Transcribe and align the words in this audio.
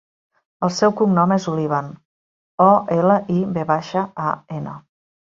El 0.67 0.71
seu 0.77 0.93
cognom 1.01 1.33
és 1.35 1.45
Olivan: 1.53 1.93
o, 2.69 2.73
ela, 2.99 3.21
i, 3.37 3.39
ve 3.59 3.71
baixa, 3.77 4.09
a, 4.29 4.37
ena. 4.61 4.79